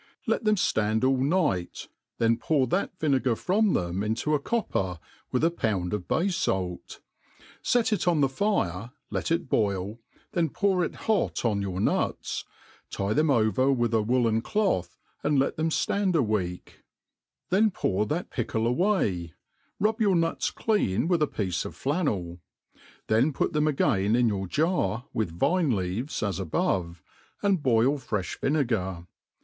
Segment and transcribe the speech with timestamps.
[0.25, 4.99] Let then fland ail night, then pour that vinegar from them into a cop^ per,
[5.31, 6.97] with a pound of bay^falt;
[7.61, 9.99] fee it on the fire, let it boil^
[10.31, 12.45] then pour it hot on your npts,
[12.89, 16.61] tic them over with a woollea cloth, and let them iland a weel^;
[17.51, 19.35] then pour that pickle away,
[19.79, 22.39] f ub your liuts clean with a piece of fiannel;
[23.05, 26.95] then put thetm^ again in your jar, with vine leaves, as abbve,
[27.43, 29.05] and boil fredi vinegar.